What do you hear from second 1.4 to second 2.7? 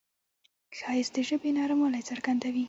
نرموالی څرګندوي